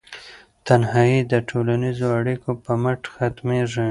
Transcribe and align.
تنهایي 0.67 1.19
د 1.31 1.33
ټولنیزو 1.49 2.07
اړیکو 2.19 2.49
په 2.63 2.71
مټ 2.83 3.01
ختمیږي. 3.15 3.87